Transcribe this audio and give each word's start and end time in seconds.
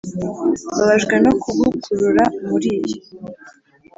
mbabajwe 0.73 1.15
no 1.23 1.31
kugukurura 1.41 2.23
muriyi. 2.47 2.95